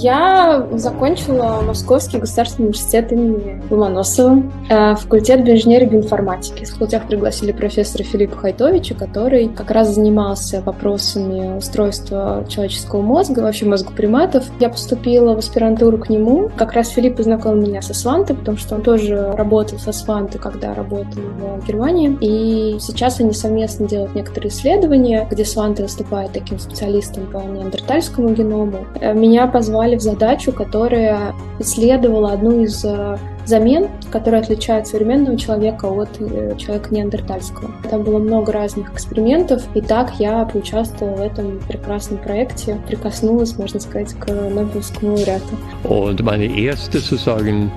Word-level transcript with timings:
Я 0.00 0.64
закончила 0.72 1.60
Московский 1.66 2.18
государственный 2.18 2.66
университет 2.66 3.10
имени 3.10 3.60
Ломоносова, 3.68 4.42
э, 4.70 4.94
факультет 4.94 5.44
биоинженерии 5.44 5.86
биоинформатики. 5.86 6.64
В 6.64 6.70
факультет 6.70 7.02
пригласили 7.08 7.50
профессора 7.50 8.04
Филиппа 8.04 8.36
Хайтовича, 8.36 8.94
который 8.94 9.48
как 9.48 9.72
раз 9.72 9.92
занимался 9.94 10.62
вопросами 10.62 11.56
устройства 11.56 12.44
человеческого 12.48 13.02
мозга, 13.02 13.40
вообще 13.40 13.66
мозга 13.66 13.90
приматов. 13.90 14.44
Я 14.60 14.68
поступила 14.68 15.34
в 15.34 15.38
аспирантуру 15.38 15.98
к 15.98 16.08
нему. 16.08 16.48
Как 16.56 16.74
раз 16.74 16.90
Филипп 16.90 17.16
познакомил 17.16 17.66
меня 17.66 17.82
со 17.82 17.92
Свантой, 17.92 18.36
потому 18.36 18.56
что 18.56 18.76
он 18.76 18.82
тоже 18.82 19.32
работал 19.32 19.80
со 19.80 19.90
Свантой, 19.90 20.40
когда 20.40 20.74
работал 20.74 21.22
в 21.58 21.66
Германии. 21.66 22.16
И 22.20 22.78
сейчас 22.78 23.18
они 23.18 23.32
совместно 23.32 23.88
делают 23.88 24.14
некоторые 24.14 24.50
исследования, 24.50 25.26
где 25.28 25.44
Сванта 25.44 25.82
выступает 25.82 26.32
таким 26.32 26.60
специалистом 26.60 27.26
по 27.26 27.38
неандертальскому 27.38 28.28
геному. 28.28 28.86
Э, 29.00 29.12
меня 29.12 29.48
позвали 29.48 29.87
в 29.96 30.00
задачу, 30.00 30.52
которая 30.52 31.34
исследовала 31.58 32.32
одну 32.32 32.62
из 32.62 32.84
э, 32.84 33.18
замен, 33.46 33.88
которые 34.12 34.42
отличают 34.42 34.86
современного 34.86 35.36
человека 35.36 35.86
от 35.86 36.08
э, 36.20 36.54
человека 36.58 36.94
неандертальского. 36.94 37.70
Там 37.90 38.02
было 38.02 38.18
много 38.18 38.52
разных 38.52 38.92
экспериментов, 38.92 39.62
и 39.74 39.80
так 39.80 40.12
я 40.18 40.44
поучаствовала 40.44 41.16
в 41.16 41.20
этом 41.20 41.58
прекрасном 41.66 42.18
проекте, 42.20 42.78
прикоснулась, 42.86 43.56
можно 43.56 43.80
сказать, 43.80 44.14
к 44.14 44.26
Нобелевскому 44.28 45.14
лауреату. 45.14 45.56
Und 45.84 46.22
meine 46.22 46.44
erste 46.44 47.00
sozusagen 47.00 47.70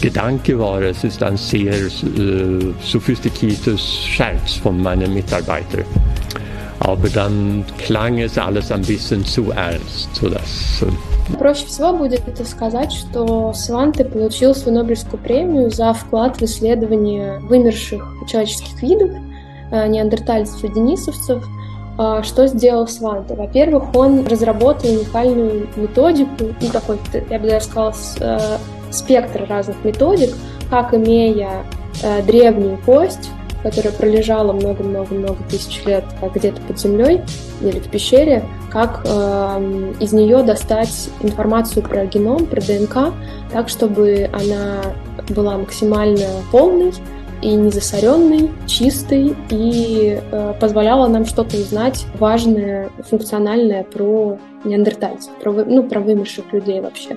Gedanke 0.00 0.58
war, 0.58 0.80
es 0.82 1.04
ist 1.04 1.22
ein 1.22 1.36
sehr 1.36 1.74
äh, 1.74 1.88
sophistiziertes 2.82 3.80
Scherz 4.06 4.54
von 4.54 4.80
meinen 4.80 5.12
Mitarbeitern. 5.12 5.84
Aber 6.80 7.08
dann 7.08 7.64
klang 7.78 8.18
es 8.18 8.38
alles 8.38 8.72
ein 8.72 8.82
bisschen 8.82 9.24
zu 9.24 9.52
ernst, 9.52 10.14
sodass 10.16 10.84
Проще 11.38 11.66
всего 11.66 11.92
будет 11.92 12.26
это 12.26 12.44
сказать, 12.44 12.92
что 12.92 13.52
Сванте 13.52 14.04
получил 14.04 14.54
свою 14.54 14.78
Нобелевскую 14.78 15.22
премию 15.22 15.70
за 15.70 15.92
вклад 15.92 16.40
в 16.40 16.42
исследование 16.42 17.38
вымерших 17.40 18.04
человеческих 18.26 18.82
видов, 18.82 19.10
э, 19.70 19.86
неандертальцев 19.86 20.64
и 20.64 20.68
денисовцев. 20.68 21.44
А, 21.98 22.22
что 22.22 22.46
сделал 22.46 22.88
Сванте? 22.88 23.34
Во-первых, 23.34 23.94
он 23.94 24.26
разработал 24.26 24.90
уникальную 24.90 25.68
методику, 25.76 26.54
ну, 26.60 26.68
такой, 26.72 26.98
я 27.30 27.38
бы 27.38 27.48
даже 27.48 27.66
сказала, 27.66 27.94
э, 28.20 28.58
спектр 28.90 29.46
разных 29.48 29.76
методик, 29.84 30.30
как 30.68 30.94
имея 30.94 31.64
э, 32.02 32.22
древнюю 32.22 32.78
кость, 32.84 33.30
которая 33.62 33.92
пролежала 33.92 34.52
много-много-много 34.52 35.38
тысяч 35.48 35.84
лет 35.84 36.04
где-то 36.34 36.60
под 36.62 36.78
землей 36.78 37.22
или 37.60 37.78
в 37.78 37.90
пещере, 37.90 38.44
как 38.70 39.02
э, 39.04 39.92
из 40.00 40.12
нее 40.12 40.42
достать 40.42 41.10
информацию 41.20 41.82
про 41.82 42.06
геном, 42.06 42.46
про 42.46 42.60
ДНК, 42.60 43.14
так, 43.52 43.68
чтобы 43.68 44.30
она 44.32 44.94
была 45.28 45.58
максимально 45.58 46.26
полной 46.50 46.92
и 47.42 47.52
незасоренной, 47.52 48.50
чистой 48.66 49.34
и 49.48 50.20
э, 50.20 50.54
позволяла 50.60 51.06
нам 51.08 51.24
что-то 51.24 51.56
узнать 51.56 52.04
важное, 52.18 52.90
функциональное 53.08 53.82
про 53.84 54.38
неандертальцев, 54.64 55.32
про, 55.42 55.52
ну, 55.52 55.82
про 55.82 56.00
вымерших 56.00 56.52
людей 56.52 56.80
вообще. 56.80 57.16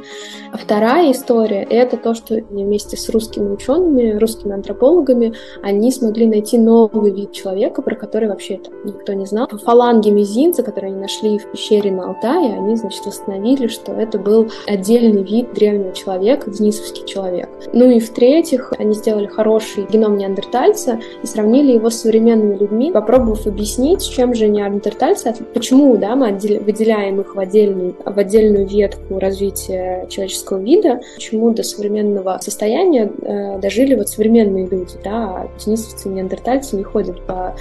А 0.52 0.58
вторая 0.58 1.11
история— 1.11 1.63
это 1.69 1.97
то, 1.97 2.13
что 2.13 2.35
вместе 2.35 2.97
с 2.97 3.09
русскими 3.09 3.50
учеными, 3.50 4.17
русскими 4.17 4.53
антропологами, 4.53 5.33
они 5.61 5.91
смогли 5.91 6.25
найти 6.25 6.58
новый 6.58 7.11
вид 7.11 7.31
человека, 7.31 7.81
про 7.81 7.95
который 7.95 8.30
вообще 8.30 8.59
никто 8.83 9.13
не 9.13 9.25
знал. 9.25 9.47
Фаланги 9.47 10.09
мизинца, 10.09 10.63
которые 10.63 10.91
они 10.91 11.02
нашли 11.02 11.38
в 11.38 11.52
пещере 11.52 11.91
на 11.91 12.09
Алтае, 12.09 12.53
они, 12.53 12.75
значит, 12.75 13.05
восстановили, 13.05 13.67
что 13.67 13.94
это 13.94 14.19
был 14.19 14.50
отдельный 14.67 15.23
вид 15.23 15.53
древнего 15.53 15.94
человека, 15.94 16.51
денисовский 16.51 17.06
человек. 17.06 17.50
Ну 17.73 17.89
и 17.89 18.00
в-третьих, 18.00 18.73
они 18.78 18.94
сделали 18.94 19.28
хороший 19.28 19.85
геном 19.85 20.18
неандертальца 20.18 21.00
и 21.22 21.25
сравнили 21.25 21.73
его 21.73 21.89
с 21.89 22.01
современными 22.01 22.57
людьми, 22.57 22.91
попробовав 22.91 23.47
объяснить, 23.47 24.07
чем 24.07 24.34
же 24.34 24.47
неандертальцы, 24.47 25.34
почему 25.53 25.97
да, 25.97 26.16
мы 26.16 26.31
выделяем 26.31 27.22
их 27.22 27.32
в, 27.33 27.39
отдельный, 27.39 27.95
в 28.05 28.17
отдельную 28.17 28.67
ветку 28.67 29.19
развития 29.19 30.05
человеческого 30.09 30.59
вида, 30.59 31.01
почему 31.16 31.51
до 31.51 31.63
современного 31.63 32.39
состояния 32.41 33.11
э, 33.21 33.59
дожили 33.59 33.95
вот 33.95 34.09
современные 34.09 34.67
люди, 34.67 34.94
да, 35.03 35.11
а 35.11 35.49
денисовцы, 35.63 36.09
неандертальцы 36.09 36.75
не 36.75 36.83
ходят 36.83 37.25
по, 37.25 37.55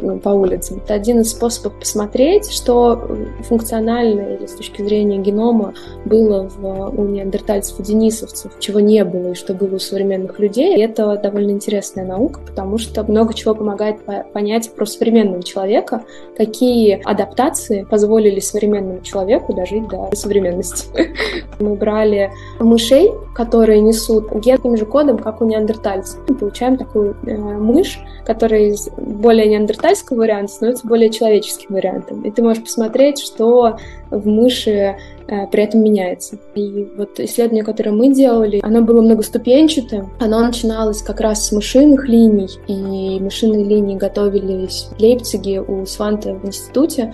ну, 0.00 0.18
по 0.18 0.30
улицам. 0.30 0.78
Это 0.84 0.94
один 0.94 1.20
из 1.20 1.30
способов 1.30 1.78
посмотреть, 1.78 2.50
что 2.50 3.00
функционально 3.44 4.36
или 4.36 4.46
с 4.46 4.54
точки 4.54 4.82
зрения 4.82 5.18
генома 5.18 5.74
было 6.04 6.48
в, 6.48 6.98
у 6.98 7.04
неандертальцев 7.04 7.78
и 7.80 7.82
денисовцев, 7.82 8.52
чего 8.58 8.80
не 8.80 9.04
было 9.04 9.32
и 9.32 9.34
что 9.34 9.54
было 9.54 9.76
у 9.76 9.78
современных 9.78 10.38
людей. 10.38 10.76
И 10.76 10.80
это 10.80 11.16
довольно 11.16 11.50
интересная 11.50 12.04
наука, 12.04 12.40
потому 12.46 12.78
что 12.78 13.04
много 13.04 13.34
чего 13.34 13.54
помогает 13.54 13.98
понять 14.32 14.70
про 14.74 14.86
современного 14.86 15.42
человека, 15.42 16.04
какие 16.36 17.00
адаптации 17.04 17.84
позволили 17.84 18.40
современному 18.40 19.00
человеку 19.02 19.17
человеку 19.18 19.52
дожить 19.52 19.88
до 19.88 20.14
современности. 20.14 20.86
Мы 21.58 21.74
брали 21.74 22.30
мышей, 22.60 23.12
которые 23.34 23.80
несут 23.80 24.32
ген 24.32 24.56
таким 24.56 24.76
же 24.76 24.86
кодом, 24.86 25.18
как 25.18 25.40
у 25.40 25.44
неандертальцев. 25.44 26.20
Мы 26.28 26.34
получаем 26.34 26.76
такую 26.76 27.16
э, 27.26 27.36
мышь, 27.36 27.98
которая 28.24 28.68
из 28.68 28.88
более 28.96 29.48
неандертальского 29.48 30.18
варианта 30.18 30.52
становится 30.52 30.86
более 30.86 31.10
человеческим 31.10 31.74
вариантом. 31.74 32.22
И 32.22 32.30
ты 32.30 32.42
можешь 32.42 32.62
посмотреть, 32.62 33.20
что 33.20 33.76
в 34.10 34.26
мыши 34.26 34.96
при 35.28 35.62
этом 35.62 35.82
меняется. 35.82 36.38
И 36.54 36.88
вот 36.96 37.20
исследование, 37.20 37.64
которое 37.64 37.92
мы 37.92 38.12
делали, 38.12 38.60
оно 38.62 38.80
было 38.82 39.02
многоступенчатым. 39.02 40.10
Оно 40.18 40.40
начиналось 40.40 41.02
как 41.02 41.20
раз 41.20 41.46
с 41.46 41.52
мышиных 41.52 42.08
линий, 42.08 42.48
и 42.66 43.20
мышиные 43.20 43.64
линии 43.64 43.96
готовились 43.96 44.88
в 44.96 45.00
Лейпциге 45.00 45.60
у 45.60 45.84
Сванта 45.86 46.34
в 46.34 46.46
институте. 46.46 47.12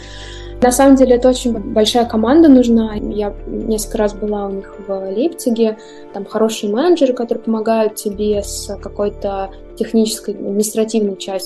На 0.63 0.71
самом 0.71 0.97
деле 0.97 1.17
это 1.17 1.29
очень 1.29 1.53
большая 1.53 2.07
команда 2.07 2.49
нужна. 2.49 2.95
Я 2.95 3.35
несколько 3.47 3.99
раз 3.99 4.15
была 4.15 4.47
у 4.47 4.51
них 4.51 4.75
в 4.87 5.11
Лейпциге. 5.11 5.77
Там 6.15 6.25
хорошие 6.25 6.73
менеджеры, 6.73 7.13
которые 7.13 7.45
помогают 7.45 7.97
тебе 7.97 8.43
с 8.43 8.75
какой-то 8.81 9.51
технической, 9.77 10.35
административной 10.35 11.17
частью 11.17 11.43